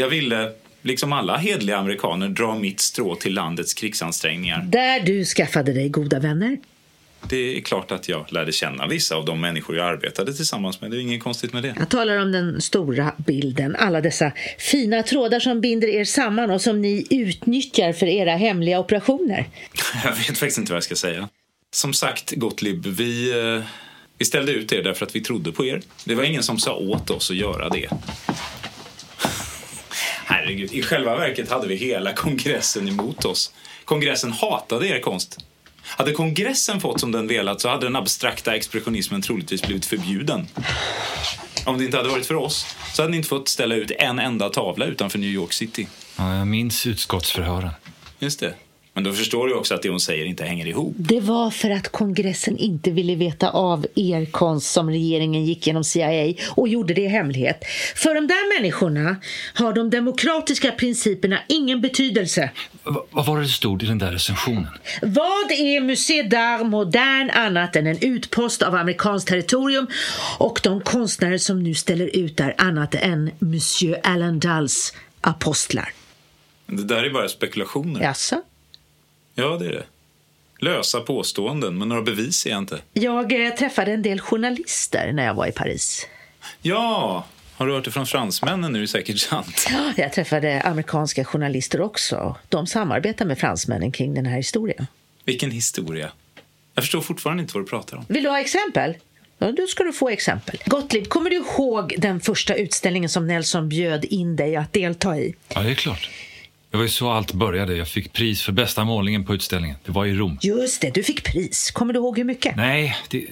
[0.00, 4.62] Jag ville, liksom alla hedliga amerikaner, dra mitt strå till landets krigsansträngningar.
[4.62, 6.58] Där du skaffade dig goda vänner.
[7.28, 10.90] Det är klart att jag lärde känna vissa av de människor jag arbetade tillsammans med.
[10.90, 11.74] Det är inget konstigt med det.
[11.78, 13.76] Jag talar om den stora bilden.
[13.76, 18.78] Alla dessa fina trådar som binder er samman och som ni utnyttjar för era hemliga
[18.78, 19.48] operationer.
[20.04, 21.28] Jag vet faktiskt inte vad jag ska säga.
[21.72, 23.62] Som sagt, Gottlieb, vi, eh,
[24.18, 25.82] vi ställde ut er därför att vi trodde på er.
[26.04, 27.88] Det var ingen som sa åt oss att göra det.
[30.30, 33.52] Herregud, i själva verket hade vi hela kongressen emot oss.
[33.84, 35.38] Kongressen hatade er konst.
[35.82, 40.46] Hade kongressen fått som den velat så hade den abstrakta expressionismen troligtvis blivit förbjuden.
[41.66, 44.18] Om det inte hade varit för oss så hade ni inte fått ställa ut en
[44.18, 45.88] enda tavla utanför New York City.
[46.16, 47.70] Ja, jag minns utskottsförhören.
[48.18, 48.54] Just det.
[49.00, 50.94] Men då förstår du också att det hon säger inte hänger ihop.
[50.96, 55.84] Det var för att kongressen inte ville veta av er konst som regeringen gick genom
[55.84, 57.64] CIA och gjorde det i hemlighet.
[57.96, 59.16] För de där människorna
[59.54, 62.50] har de demokratiska principerna ingen betydelse.
[62.82, 64.68] Va- vad var det det stod i den där recensionen?
[65.02, 69.86] Vad är Musée d'Art Moderne annat än en utpost av amerikanskt territorium
[70.38, 75.92] och de konstnärer som nu ställer ut där annat än Monsieur Alan Dulls apostlar?
[76.66, 78.00] Det där är bara spekulationer.
[78.02, 78.42] Jaså?
[79.40, 79.84] Ja, det är det.
[80.58, 82.80] Lösa påståenden, men några bevis ser jag inte.
[82.92, 86.06] Jag eh, träffade en del journalister när jag var i Paris.
[86.62, 87.24] Ja,
[87.56, 89.66] har du hört det från fransmännen nu är det säkert sant.
[89.70, 92.36] Ja, Jag träffade amerikanska journalister också.
[92.48, 94.86] De samarbetar med fransmännen kring den här historien.
[95.24, 96.10] Vilken historia.
[96.74, 98.04] Jag förstår fortfarande inte vad du pratar om.
[98.08, 98.94] Vill du ha exempel?
[99.38, 100.58] Ja, då ska du få exempel.
[100.66, 105.34] Gottlieb, kommer du ihåg den första utställningen som Nelson bjöd in dig att delta i?
[105.54, 106.10] Ja, det är klart.
[106.70, 107.76] Det var ju så allt började.
[107.76, 109.76] Jag fick pris för bästa målningen på utställningen.
[109.84, 110.38] Det var i Rom.
[110.42, 111.70] Just det, du fick pris.
[111.70, 112.56] Kommer du ihåg hur mycket?
[112.56, 113.26] Nej, det...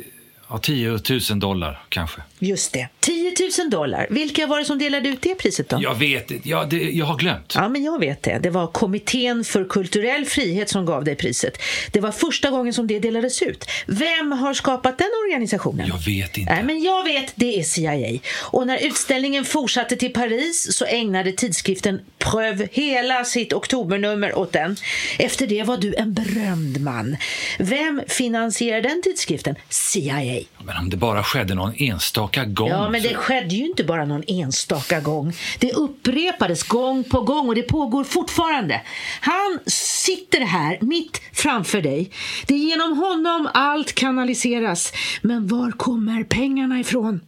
[0.50, 0.98] Ja, 10
[1.30, 2.22] 000 dollar kanske.
[2.38, 2.88] Just det.
[3.00, 4.06] 10 000 dollar.
[4.10, 5.78] Vilka var det som delade ut det priset då?
[5.82, 6.48] Jag vet inte.
[6.48, 7.52] Ja, det, jag har glömt.
[7.54, 8.38] Ja, men jag vet det.
[8.42, 11.58] Det var Kommittén för kulturell frihet som gav dig priset.
[11.92, 13.64] Det var första gången som det delades ut.
[13.86, 15.88] Vem har skapat den organisationen?
[15.88, 16.54] Jag vet inte.
[16.54, 18.18] Nej, men jag vet, det är CIA.
[18.40, 24.76] Och när utställningen fortsatte till Paris så ägnade tidskriften Preuve hela sitt oktobernummer åt den.
[25.18, 27.16] Efter det var du en berömd man.
[27.58, 29.54] Vem finansierar den tidskriften?
[29.68, 30.40] CIA.
[30.64, 32.68] Men om det bara skedde någon enstaka gång.
[32.68, 35.32] Ja, men det så- skedde ju inte bara någon enstaka gång.
[35.58, 38.80] Det upprepades gång på gång och det pågår fortfarande.
[39.20, 42.10] Han sitter här mitt framför dig.
[42.46, 44.92] Det är genom honom allt kanaliseras.
[45.22, 47.20] Men var kommer pengarna ifrån?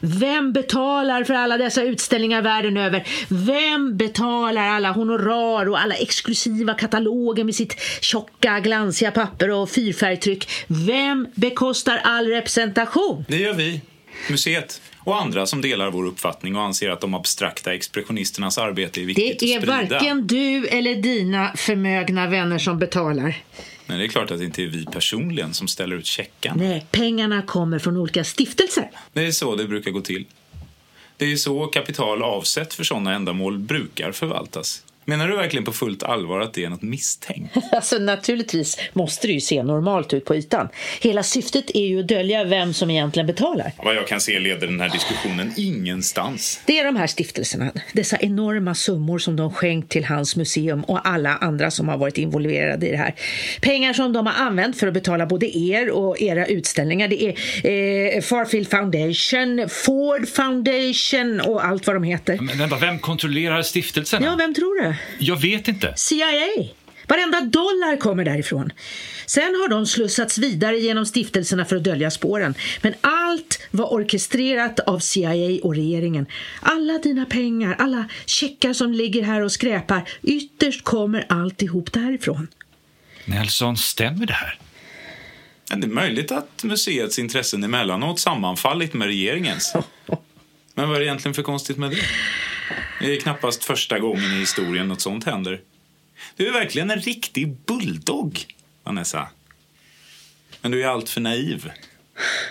[0.00, 3.08] Vem betalar för alla dessa utställningar världen över?
[3.28, 10.48] Vem betalar alla honorar och alla exklusiva kataloger med sitt tjocka, glansiga papper och fyrfärgtryck?
[10.66, 13.24] Vem bekostar all representation?
[13.28, 13.80] Det gör vi,
[14.30, 19.04] museet och andra som delar vår uppfattning och anser att de abstrakta expressionisternas arbete är
[19.04, 19.94] viktigt Det är att sprida.
[19.94, 23.36] varken du eller dina förmögna vänner som betalar.
[23.86, 26.62] Men det är klart att det inte är vi personligen som ställer ut checkarna.
[26.62, 28.90] Nej, pengarna kommer från olika stiftelser.
[29.12, 30.24] Det är så det brukar gå till.
[31.16, 34.85] Det är så kapital avsett för sådana ändamål brukar förvaltas.
[35.08, 37.56] Menar du verkligen på fullt allvar att det är något misstänkt?
[37.72, 40.68] Alltså naturligtvis måste det ju se normalt ut på ytan.
[41.00, 43.72] Hela syftet är ju att dölja vem som egentligen betalar.
[43.84, 46.60] Vad jag kan se leder den här diskussionen ingenstans.
[46.66, 51.08] Det är de här stiftelserna, dessa enorma summor som de skänkt till hans museum och
[51.08, 53.14] alla andra som har varit involverade i det här.
[53.60, 57.08] Pengar som de har använt för att betala både er och era utställningar.
[57.08, 62.38] Det är eh, Farfield Foundation, Ford Foundation och allt vad de heter.
[62.40, 64.26] Men vänta, vem kontrollerar stiftelserna?
[64.26, 64.95] Ja, vem tror du?
[65.18, 65.92] Jag vet inte.
[65.96, 66.48] CIA.
[67.08, 68.72] Varenda dollar kommer därifrån.
[69.26, 72.54] Sen har de slussats vidare genom stiftelserna för att dölja spåren.
[72.82, 76.26] Men allt var orkestrerat av CIA och regeringen.
[76.60, 82.48] Alla dina pengar, alla checkar som ligger här och skräpar, ytterst kommer alltihop därifrån.
[83.24, 84.58] Nelson, stämmer det här?
[85.74, 89.74] Det är möjligt att museets intressen emellanåt sammanfallit med regeringens.
[90.74, 91.96] Men vad är det egentligen för konstigt med det?
[93.00, 95.60] Det är knappast första gången i historien något sånt händer.
[96.36, 98.44] Du är verkligen en riktig bulldog,
[98.84, 99.28] Vanessa.
[100.62, 101.70] Men du är allt för naiv.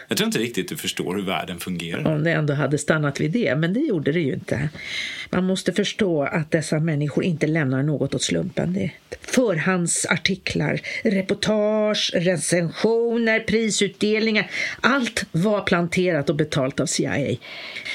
[0.08, 2.16] Jag tror inte riktigt du förstår hur världen fungerar.
[2.16, 4.70] Om det ändå hade stannat vid det, men det gjorde det ju inte.
[5.36, 8.74] Man måste förstå att dessa människor inte lämnar något åt slumpen.
[8.74, 14.52] Det är förhandsartiklar, reportage, recensioner, prisutdelningar.
[14.82, 17.38] Allt var planterat och betalt av CIA.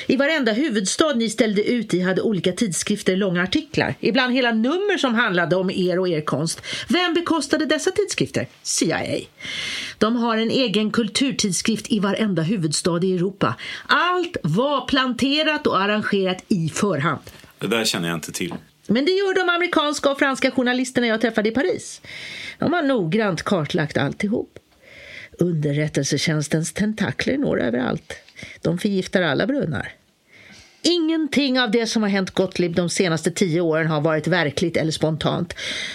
[0.06, 3.94] I varenda huvudstad ni ställde ut i hade olika tidskrifter långa artiklar.
[4.00, 6.62] Ibland hela nummer som handlade om er och er konst.
[6.88, 8.46] Vem bekostade dessa tidskrifter?
[8.62, 9.18] CIA.
[9.98, 13.54] De har en egen kulturtidskrift i varenda huvudstad i Europa.
[13.86, 17.29] Allt var planterat och arrangerat i förhand.
[17.60, 18.54] Det där känner jag inte till.
[18.86, 22.00] Men det gör de amerikanska och franska journalisterna jag träffade i Paris.
[22.58, 24.58] De har noggrant kartlagt alltihop.
[25.38, 28.12] Underrättelsetjänstens tentakler når överallt.
[28.62, 29.92] De förgiftar alla brunnar.
[30.82, 34.92] Ingenting av det som har hänt Gottlieb de senaste tio åren har varit verkligt eller
[34.92, 35.54] spontant.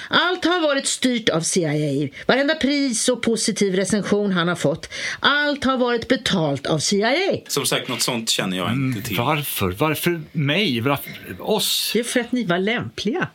[0.09, 2.09] Allt har varit styrt av CIA.
[2.25, 4.89] Varenda pris och positiv recension han har fått.
[5.19, 7.37] Allt har varit betalt av CIA.
[7.47, 9.17] Som sagt, något sånt känner jag inte till.
[9.17, 9.71] Varför?
[9.71, 10.79] Varför mig?
[10.79, 11.91] Varför oss?
[11.93, 13.27] Det är för att ni var lämpliga.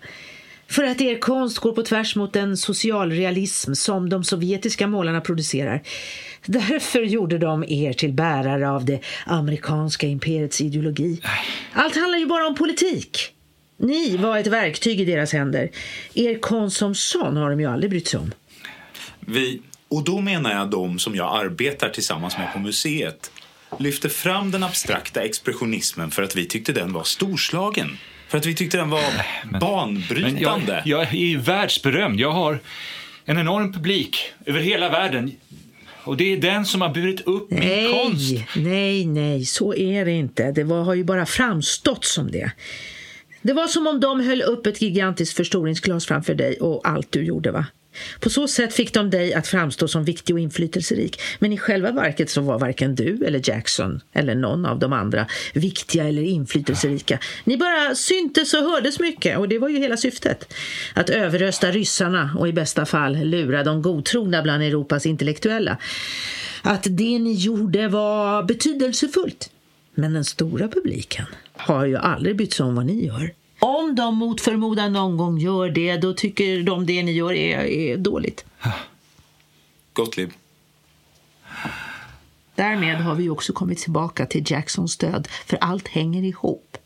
[0.71, 5.83] För att er konst går på tvärs mot den socialrealism som de sovjetiska målarna producerar.
[6.47, 11.21] Därför gjorde de er till bärare av det amerikanska imperiets ideologi.
[11.73, 13.33] Allt handlar ju bara om politik.
[13.77, 15.71] Ni var ett verktyg i deras händer.
[16.15, 18.33] Er konst som sån har de ju aldrig brytt sig om.
[19.21, 23.31] Vi, och då menar jag de som jag arbetar tillsammans med på museet,
[23.79, 27.99] lyfte fram den abstrakta expressionismen för att vi tyckte den var storslagen.
[28.31, 29.03] För att vi tyckte den var
[29.51, 30.83] Men banbrytande.
[30.85, 32.21] jag, jag är ju världsberömd.
[32.21, 32.59] Jag har
[33.25, 34.17] en enorm publik
[34.47, 35.33] över hela världen.
[36.05, 38.33] Och det är den som har burit upp min konst.
[38.33, 40.53] Nej, nej, nej, så är det inte.
[40.53, 42.51] Det var, har ju bara framstått som det.
[43.43, 47.25] Det var som om de höll upp ett gigantiskt förstoringsglas framför dig och allt du
[47.25, 47.67] gjorde, va?
[48.21, 51.21] På så sätt fick de dig att framstå som viktig och inflytelserik.
[51.39, 55.27] Men i själva verket så var varken du eller Jackson eller någon av de andra
[55.55, 57.19] viktiga eller inflytelserika.
[57.45, 60.55] Ni bara syntes och hördes mycket och det var ju hela syftet.
[60.95, 65.77] Att överrösta ryssarna och i bästa fall lura de godtrogna bland Europas intellektuella.
[66.63, 69.51] Att det ni gjorde var betydelsefullt.
[69.95, 73.40] Men den stora publiken har ju aldrig brytt sig om vad ni gör.
[73.61, 77.65] Om de mot förmodan någon gång gör det, då tycker de det ni gör är,
[77.65, 78.45] är dåligt.
[79.93, 80.31] Gottlieb,
[82.55, 86.77] Därmed har vi också kommit tillbaka till Jacksons död, för allt hänger ihop.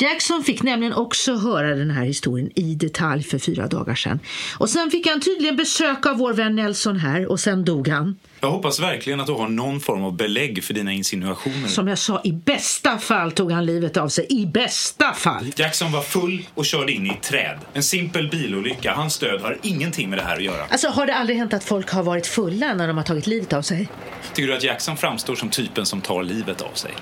[0.00, 4.20] Jackson fick nämligen också höra den här historien i detalj för fyra dagar sedan.
[4.58, 8.16] Och sen fick han tydligen besök av vår vän Nelson här och sen dog han.
[8.40, 11.68] jag hoppas verkligen att du har någon form av belägg för dina insinuationer.
[11.68, 14.26] Som jag sa, i bästa fall tog han livet av sig.
[14.28, 15.46] I bästa fall!
[15.56, 17.58] Jackson var full och körde in i ett träd.
[17.72, 18.92] En simpel bilolycka.
[18.92, 20.64] Hans död har ingenting med det här att göra.
[20.68, 23.52] Alltså, har det aldrig hänt att folk har varit fulla när de har tagit livet
[23.52, 23.88] av sig?
[24.34, 26.92] Tycker du att Jackson framstår som typen som tar livet av sig?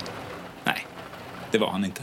[0.64, 0.86] Nej,
[1.50, 2.02] det var han inte.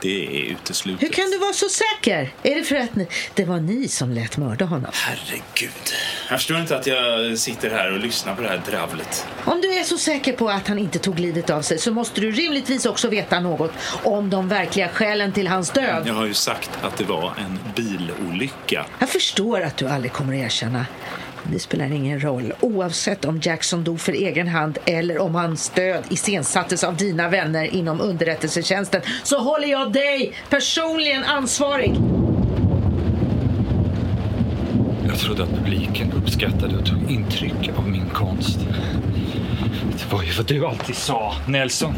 [0.00, 1.02] Det är uteslutet.
[1.02, 2.32] Hur kan du vara så säker?
[2.42, 4.90] Är det för att ni, det var ni som lät mörda honom?
[4.94, 5.70] Herregud.
[6.28, 9.26] Jag förstår inte att jag sitter här och lyssnar på det här dravlet.
[9.44, 12.20] Om du är så säker på att han inte tog livet av sig så måste
[12.20, 13.72] du rimligtvis också veta något
[14.04, 16.02] om de verkliga skälen till hans död.
[16.06, 18.86] Jag har ju sagt att det var en bilolycka.
[18.98, 20.86] Jag förstår att du aldrig kommer att erkänna.
[21.44, 26.04] Det spelar ingen roll, oavsett om Jackson dog för egen hand eller om hans död
[26.08, 31.94] iscensattes av dina vänner inom underrättelsetjänsten så håller jag dig personligen ansvarig.
[35.08, 38.58] Jag trodde att publiken uppskattade och tog intryck av min konst.
[39.92, 41.94] Det var ju vad du alltid sa, Nelson.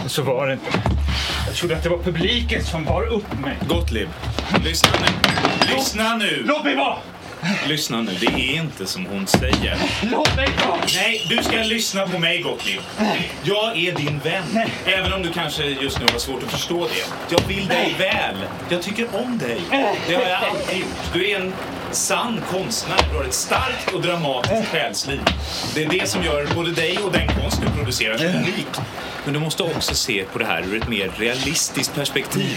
[0.00, 0.78] Men så var det inte.
[1.46, 3.58] Jag trodde att det var publiken som bar upp mig.
[3.68, 4.08] Gottlieb,
[4.64, 5.74] lyssna nu.
[5.74, 6.42] Lyssna nu!
[6.46, 6.96] Låt mig vara!
[7.68, 9.76] Lyssna nu, det är inte som hon säger.
[10.02, 10.80] Låt mig vara!
[10.94, 12.80] Nej, du ska lyssna på mig Gottlieb.
[13.42, 14.60] Jag är din vän.
[14.86, 17.34] Även om du kanske just nu har svårt att förstå det.
[17.34, 18.36] Jag vill dig väl.
[18.68, 19.60] Jag tycker om dig.
[20.08, 21.12] Det har jag alltid gjort.
[21.12, 21.52] Du är en
[21.90, 22.98] sann konstnär.
[23.10, 25.20] Du har ett starkt och dramatiskt själsliv.
[25.74, 28.66] Det är det som gör både dig och den konst du producerar unik.
[29.24, 32.56] Men du måste också se på det här ur ett mer realistiskt perspektiv.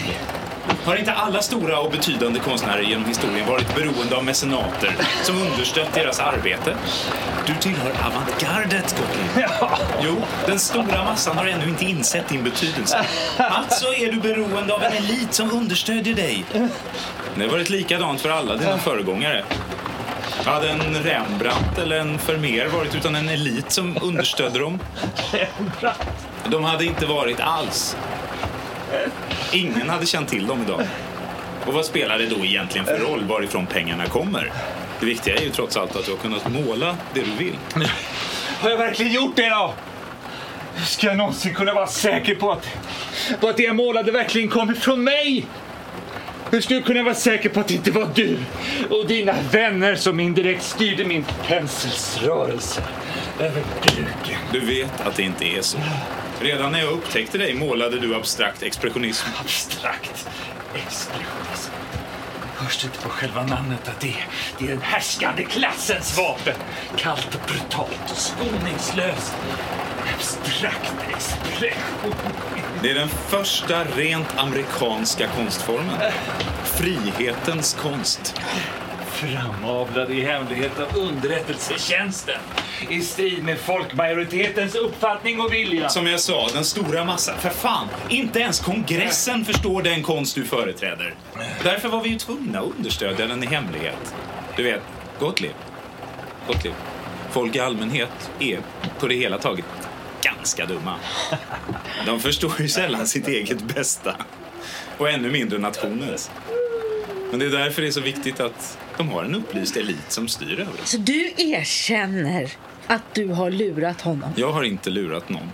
[0.85, 5.93] Har inte alla stora och betydande konstnärer genom historien varit beroende av mecenater som understött
[5.93, 6.75] deras arbete?
[7.47, 9.49] Du tillhör avantgardet, Gottlieb.
[10.01, 13.05] Jo, den stora massan har ännu inte insett din betydelse.
[13.37, 16.45] Alltså är du beroende av en elit som understödjer dig.
[17.35, 19.43] Det har varit likadant för alla dina föregångare.
[20.45, 24.79] Hade en Rembrandt eller en Vermeer varit utan en elit som understödde dem?
[26.47, 27.97] De hade inte varit alls.
[29.51, 30.81] Ingen hade känt till dem idag.
[31.65, 34.51] Och vad spelar det då egentligen för roll varifrån pengarna kommer?
[34.99, 37.55] Det viktiga är ju trots allt att du har kunnat måla det du vill.
[38.59, 39.73] Har jag verkligen gjort det då?
[40.85, 42.67] Ska jag någonsin kunna vara säker på att,
[43.39, 45.45] på att det jag målade verkligen kommer från mig?
[46.51, 48.37] Hur ska jag kunna vara säker på att det inte var du
[48.89, 52.83] och dina vänner som indirekt styrde min penselsrörelse
[53.39, 54.39] över duken?
[54.51, 55.77] Du vet att det inte är så.
[56.43, 59.27] Redan när jag upptäckte dig målade du abstrakt expressionism.
[59.39, 60.27] Abstrakt
[60.75, 61.71] expressionism.
[62.55, 64.15] Hörs det inte på själva namnet att det,
[64.59, 66.55] det är den härskande klassens vapen?
[66.97, 69.35] Kallt och brutalt och skoningslöst.
[70.15, 72.13] Abstrakt expression.
[72.81, 75.95] Det är den första rent amerikanska konstformen.
[76.63, 78.41] Frihetens konst.
[79.23, 82.39] Framavlad i hemlighet av underrättelsetjänsten.
[82.89, 85.89] I strid med folkmajoritetens uppfattning och vilja.
[85.89, 87.39] Som jag sa, den stora massan.
[87.39, 91.15] För fan, inte ens kongressen förstår den konst du företräder.
[91.63, 94.15] Därför var vi ju tvungna att understödja den i hemlighet.
[94.55, 94.81] Du vet,
[95.19, 95.53] Gottlieb.
[96.47, 96.75] Gottlieb.
[97.31, 98.59] Folk i allmänhet är
[98.99, 99.65] på det hela taget
[100.21, 100.95] ganska dumma.
[102.05, 104.15] De förstår ju sällan sitt eget bästa.
[104.97, 106.31] Och ännu mindre nationens.
[107.31, 110.27] Men det är därför det är så viktigt att de har en upplyst elit som
[110.27, 110.85] styr över det.
[110.85, 112.51] Så du erkänner
[112.87, 114.33] att du har lurat honom?
[114.35, 115.51] Jag har inte lurat någon.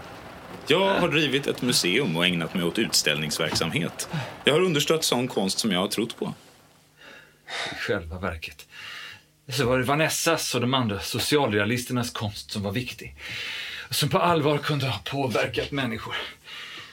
[0.68, 4.10] Jag har drivit ett museum och ägnat mig åt utställningsverksamhet.
[4.44, 6.34] Jag har understött sån konst som jag har trott på.
[7.72, 8.68] I själva verket
[9.50, 13.16] så var det Vanessas och de andra socialrealisternas konst som var viktig.
[13.90, 16.16] Som på allvar kunde ha påverkat människor.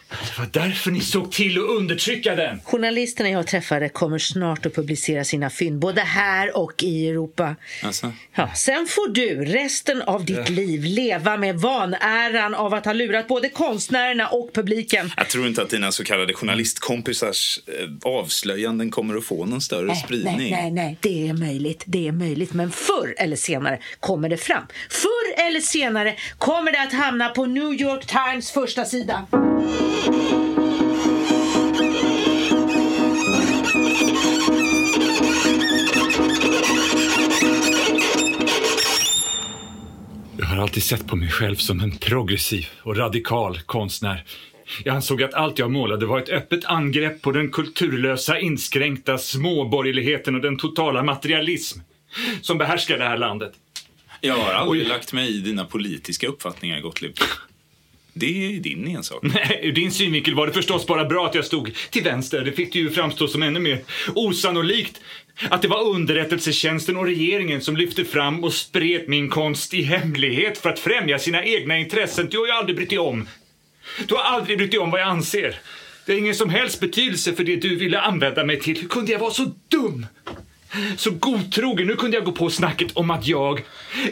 [0.09, 2.61] Det var därför ni såg till att undertrycka den.
[2.65, 7.57] Journalisterna jag träffade kommer snart att publicera sina fynd, både här och i Europa.
[7.83, 12.93] Alltså, Ja, sen får du resten av ditt liv leva med vanäran av att ha
[12.93, 15.13] lurat både konstnärerna och publiken.
[15.17, 19.97] jag tror inte att dina så kallade journalistkompisars eh, avslöjanden kommer att få någon större
[19.97, 20.37] spridning.
[20.37, 21.83] Nej, nej, nej, det är möjligt.
[21.87, 22.53] Det är möjligt.
[22.53, 24.67] Men förr eller senare kommer det fram.
[24.91, 29.27] Förr eller senare kommer det att hamna på New York Times första sida.
[40.77, 44.25] Alltid sett på mig själv som en progressiv och radikal konstnär.
[44.85, 50.35] Jag ansåg att allt jag målade var ett öppet angrepp på den kulturlösa, inskränkta småborgerligheten
[50.35, 51.81] och den totala materialism
[52.43, 53.53] som behärskar det här landet.
[54.21, 54.89] Jag har aldrig Oj.
[54.89, 57.13] lagt mig i dina politiska uppfattningar, Gottlieb.
[58.13, 59.19] Det är din ensak.
[59.23, 62.45] Nej, ur din synvinkel var det förstås bara bra att jag stod till vänster.
[62.45, 63.81] Det fick det ju framstå som ännu mer
[64.15, 65.01] osannolikt
[65.51, 70.59] att det var underrättelsetjänsten och regeringen som lyfte fram och spred min konst i hemlighet
[70.59, 72.29] för att främja sina egna intressen.
[72.31, 73.29] Du har ju aldrig brytt dig om.
[74.07, 75.61] Du har aldrig brytt dig om vad jag anser.
[76.07, 78.81] Det har ingen som helst betydelse för det du ville använda mig till.
[78.81, 80.07] Hur kunde jag vara så dum?
[80.97, 81.87] Så godtrogen.
[81.87, 83.63] Nu kunde jag gå på snacket om att jag,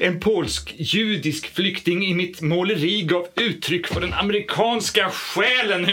[0.01, 5.87] en polsk-judisk flykting i mitt måleri gav uttryck för den amerikanska själen.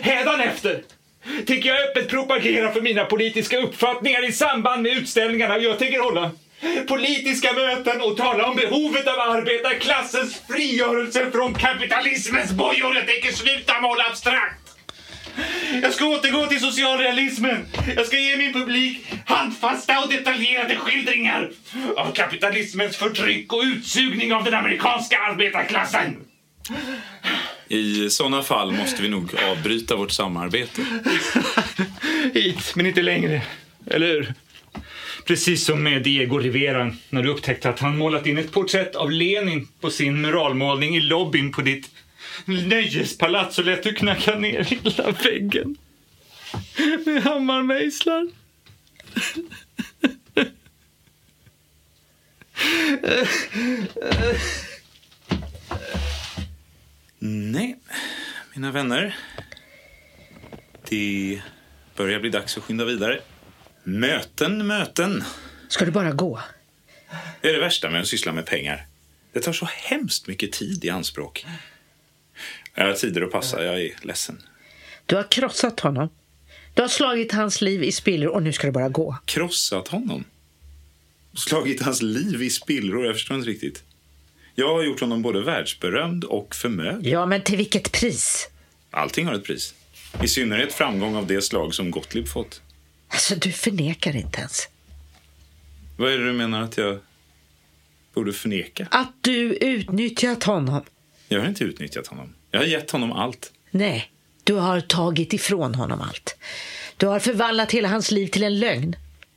[0.00, 0.82] Hädanefter
[1.46, 5.58] tänker jag öppet propagera för mina politiska uppfattningar i samband med utställningarna.
[5.58, 6.30] Jag tänker hålla
[6.88, 12.94] politiska möten och tala om behovet av arbetarklassens frigörelse från kapitalismens bojor.
[12.96, 14.66] Jag tänker sluta måla abstrakt.
[15.82, 17.66] Jag ska återgå till socialrealismen.
[17.96, 21.50] Jag ska ge min publik handfasta och detaljerade skildringar
[21.96, 26.16] av kapitalismens förtryck och utsugning av den amerikanska arbetarklassen.
[27.68, 30.82] I sådana fall måste vi nog avbryta vårt samarbete.
[32.34, 33.42] Hit, men inte längre.
[33.86, 34.34] Eller hur?
[35.24, 39.10] Precis som med Diego Rivera när du upptäckte att han målat in ett porträtt av
[39.10, 41.90] Lenin på sin muralmålning i lobbyn på ditt
[42.44, 45.76] nöjespalats och lät du knacka ner hela väggen
[47.04, 48.28] med hammarmejslar.
[57.18, 57.76] Nej,
[58.54, 59.16] mina vänner.
[60.88, 61.42] Det
[61.96, 63.20] börjar bli dags att skynda vidare.
[63.82, 65.24] Möten, möten.
[65.68, 66.40] Ska du bara gå?
[67.40, 68.86] Det är det värsta med att syssla med pengar.
[69.32, 71.46] Det tar så hemskt mycket tid i anspråk.
[72.74, 74.42] Jag har tider att passa, jag är ledsen.
[75.06, 76.08] Du har krossat honom.
[76.74, 79.16] Du har slagit hans liv i spillror och nu ska du bara gå.
[79.24, 80.24] Krossat honom?
[81.34, 83.06] Slagit hans liv i spillror?
[83.06, 83.84] Jag förstår inte riktigt.
[84.58, 87.00] Jag har gjort honom både världsberömd och förmögen.
[87.04, 88.48] Ja, men till vilket pris?
[88.90, 89.74] Allting har ett pris.
[90.22, 92.62] I synnerhet framgång av det slag som Gottlieb fått.
[93.08, 94.68] Alltså, du förnekar inte ens.
[95.96, 96.98] Vad är det du menar att jag
[98.14, 98.86] borde förneka?
[98.90, 100.84] Att du utnyttjat honom.
[101.28, 102.34] Jag har inte utnyttjat honom.
[102.50, 103.52] Jag har gett honom allt.
[103.70, 104.10] Nej,
[104.44, 106.36] du har tagit ifrån honom allt.
[106.96, 108.96] Du har förvandlat hela hans liv till en lögn.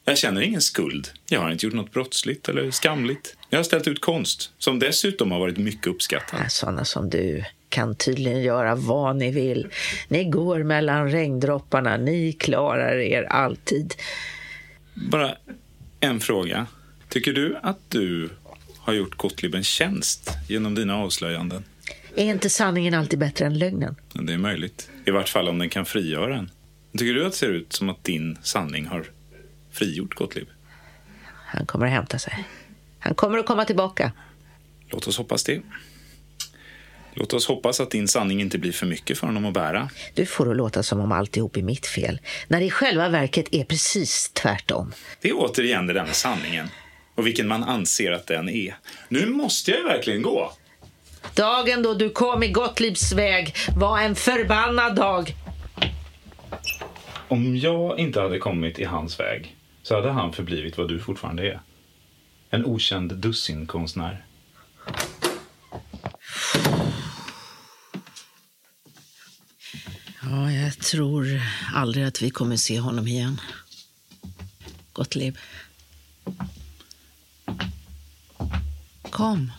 [0.09, 1.07] Jag känner ingen skuld.
[1.29, 3.37] Jag har inte gjort något brottsligt eller skamligt.
[3.49, 6.51] Jag har ställt ut konst, som dessutom har varit mycket uppskattad.
[6.51, 9.67] Sådana som du kan tydligen göra vad ni vill.
[10.07, 13.93] Ni går mellan regndropparna, ni klarar er alltid.
[15.11, 15.35] Bara
[15.99, 16.67] en fråga.
[17.09, 18.29] Tycker du att du
[18.77, 21.63] har gjort Gottlieb en tjänst genom dina avslöjanden?
[22.15, 23.95] Är inte sanningen alltid bättre än lögnen?
[24.13, 24.89] Det är möjligt.
[25.05, 26.51] I vart fall om den kan frigöra en.
[26.97, 29.05] Tycker du att det ser ut som att din sanning har
[29.79, 30.47] frigjort Gottlieb?
[31.45, 32.47] Han kommer att hämta sig.
[32.99, 34.11] Han kommer att komma tillbaka.
[34.89, 35.61] Låt oss hoppas det.
[37.13, 39.89] Låt oss hoppas att din sanning inte blir för mycket för honom att bära.
[40.13, 43.45] Du får det låta som om alltihop är mitt fel, när det i själva verket
[43.51, 44.93] är precis tvärtom.
[45.21, 46.69] Det är återigen det där med sanningen
[47.15, 48.75] och vilken man anser att den är.
[49.07, 50.53] Nu måste jag verkligen gå.
[51.33, 55.35] Dagen då du kom i Gottliebs väg var en förbannad dag.
[57.27, 59.55] Om jag inte hade kommit i hans väg
[59.89, 61.61] så hade han förblivit vad du fortfarande är.
[62.49, 64.25] En okänd dussinkonstnär.
[70.21, 71.41] Ja, jag tror
[71.73, 73.41] aldrig att vi kommer se honom igen.
[74.93, 75.37] Gottlieb.
[79.09, 79.51] Kom.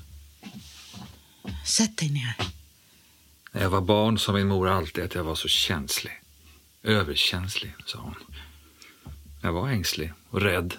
[1.66, 2.36] Sätt dig ner.
[3.52, 6.12] När jag var barn sa min mor alltid att jag var så känslig.
[6.82, 8.14] Överkänslig, sa hon.
[9.42, 10.74] Jag var ängslig och rädd.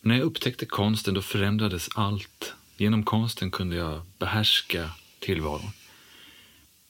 [0.00, 2.54] Men när jag upptäckte konsten då förändrades allt.
[2.76, 5.70] Genom konsten kunde jag behärska tillvaron.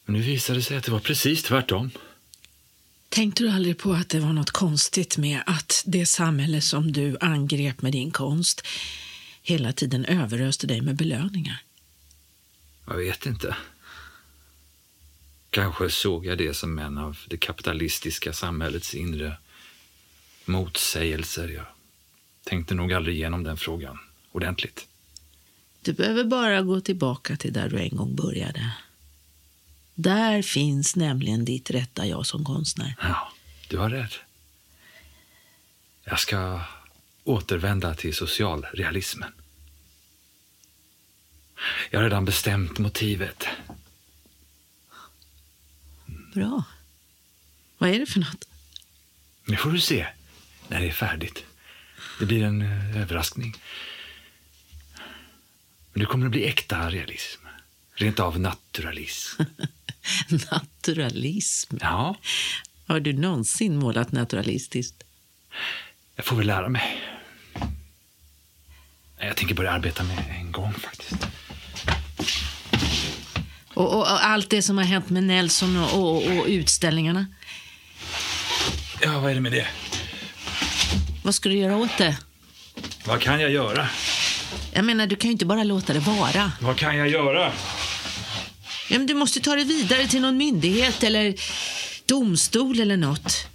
[0.05, 1.91] Men nu visade det sig att det var precis tvärtom.
[3.09, 7.17] Tänkte du aldrig på att det var något konstigt med att det samhälle som du
[7.21, 8.67] angrep med din konst
[9.43, 11.63] hela tiden överöste dig med belöningar?
[12.87, 13.57] Jag vet inte.
[15.51, 19.37] Kanske såg jag det som en av det kapitalistiska samhällets inre
[20.45, 21.49] motsägelser.
[21.49, 21.67] Jag
[22.47, 23.99] tänkte nog aldrig igenom den frågan
[24.33, 24.89] ordentligt.
[25.83, 28.71] Du behöver bara gå tillbaka till där du en gång började.
[29.95, 32.95] Där finns nämligen ditt rätta jag som konstnär.
[33.01, 33.33] Ja,
[33.69, 34.13] du har rätt.
[36.05, 36.61] Jag ska
[37.25, 39.33] återvända till socialrealismen.
[41.91, 43.47] Jag har redan bestämt motivet.
[46.35, 46.65] Bra.
[47.79, 48.49] Vad är det för något?
[49.45, 50.07] Nu får du se
[50.69, 51.45] när det är färdigt.
[52.19, 53.57] Det blir en eh, överraskning.
[55.93, 57.41] Men det kommer att bli äkta realism.
[57.95, 59.43] Rent av naturalism.
[60.51, 61.77] Naturalism.
[61.81, 62.17] Ja,
[62.87, 65.03] Har du någonsin målat naturalistiskt?
[66.17, 67.03] jag får väl lära mig.
[69.19, 71.27] Jag tänker börja arbeta med en gång faktiskt.
[73.75, 77.27] Och, och, och allt det som har hänt med Nelson och, och, och utställningarna.
[79.03, 79.67] Ja, vad är det med det?
[81.27, 82.17] Vad ska du göra åt det?
[83.05, 83.89] Vad kan jag göra?
[84.73, 86.53] Jag menar, du kan ju inte bara låta det vara.
[86.61, 87.53] Vad kan jag göra?
[88.91, 91.35] Ja, men du måste ta det vidare till någon myndighet eller
[92.07, 93.47] domstol eller något.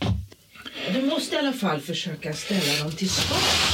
[0.93, 3.73] Du måste i alla fall försöka ställa dem till svars.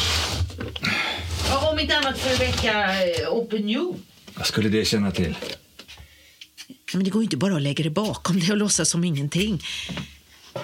[1.49, 4.03] Ja, om inte annat för att väcka eh, opinion.
[4.33, 5.35] Vad skulle det känna till?
[6.93, 9.63] Men det går ju inte bara att lägga det bakom dig och låtsas som ingenting.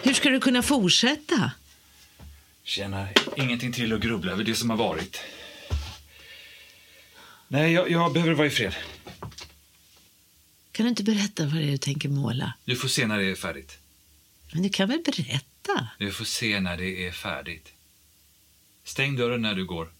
[0.04, 1.52] Hur ska du kunna fortsätta?
[2.64, 5.22] Känner ingenting till att grubbla över det som har varit.
[7.48, 8.76] Nej, jag, jag behöver vara i fred.
[10.72, 12.54] Kan du inte berätta vad det är du tänker måla?
[12.66, 13.80] Du får se när det är färdigt.
[14.54, 15.88] Men du kan väl berätta?
[16.00, 17.74] Du får se när det är färdigt.
[18.84, 19.92] Stäng dörren när du går.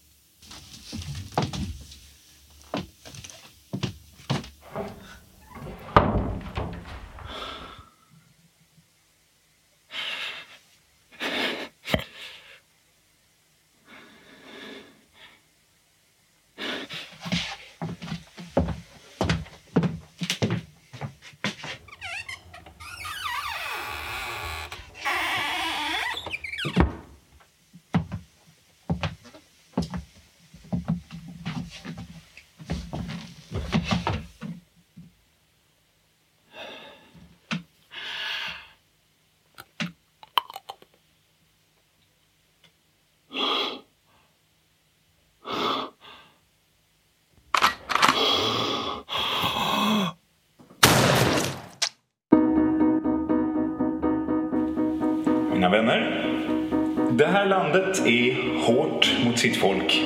[59.44, 60.02] Sitt folk.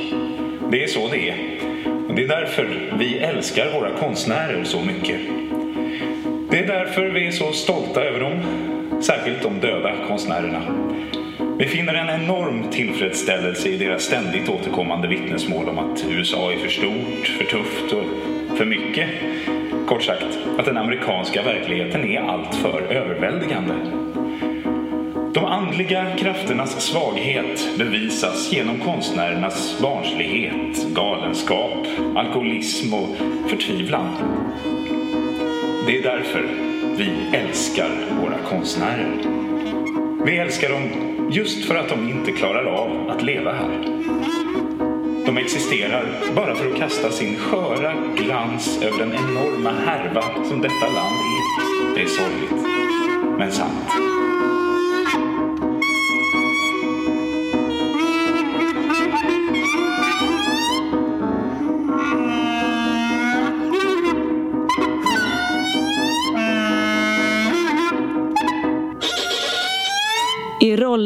[0.70, 1.36] Det är så det är.
[2.09, 5.20] Och det är därför vi älskar våra konstnärer så mycket.
[6.51, 8.41] Det är därför vi är så stolta över dem,
[9.01, 10.62] särskilt de döda konstnärerna.
[11.59, 16.68] Vi finner en enorm tillfredsställelse i deras ständigt återkommande vittnesmål om att USA är för
[16.68, 19.09] stort, för tufft och för mycket.
[19.86, 23.74] Kort sagt, att den amerikanska verkligheten är alltför överväldigande.
[25.68, 33.16] De andliga krafternas svaghet bevisas genom konstnärernas barnslighet, galenskap, alkoholism och
[33.48, 34.06] förtvivlan.
[35.86, 36.48] Det är därför
[36.96, 37.90] vi älskar
[38.22, 39.16] våra konstnärer.
[40.24, 40.82] Vi älskar dem
[41.30, 43.82] just för att de inte klarar av att leva här.
[45.26, 50.86] De existerar bara för att kasta sin sköra glans över den enorma härva som detta
[50.94, 51.94] land är.
[51.94, 52.66] Det är sorgligt,
[53.38, 54.27] men sant.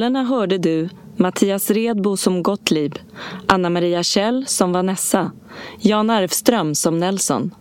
[0.03, 2.99] Rollerna hörde du Mattias Redbo som Gottlieb,
[3.47, 5.33] Anna Maria Kjell som Vanessa,
[5.81, 7.55] Jan Arvström som Nelson.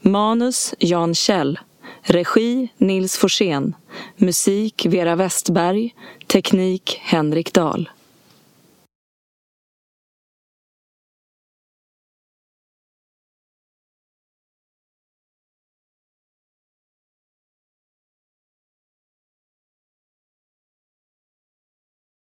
[0.00, 1.58] Manus Jan Kjell.
[2.02, 3.74] Regi Nils Forsén.
[4.16, 5.94] Musik Vera Westberg.
[6.26, 7.90] Teknik Henrik Dahl.